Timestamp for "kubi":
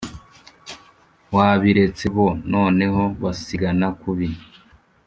4.01-4.27